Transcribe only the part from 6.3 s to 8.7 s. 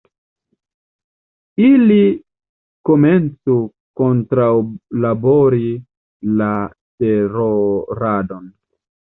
la teroradon.